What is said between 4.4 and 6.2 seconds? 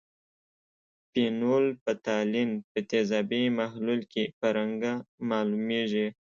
رنګ معلومیږي.